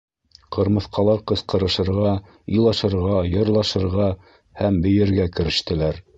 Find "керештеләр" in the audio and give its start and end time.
5.39-6.05